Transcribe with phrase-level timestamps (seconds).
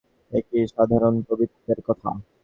[0.31, 2.09] এ কি সাধারণ কবিত্বের কথা?